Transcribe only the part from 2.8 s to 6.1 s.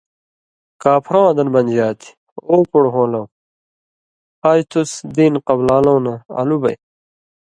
ہون٘لؤں! آج تُس (دین قبلان٘لؤں